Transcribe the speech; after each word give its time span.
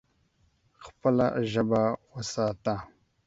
خپله 0.85 1.25
ژبه 1.51 1.83
وساته. 2.13 2.75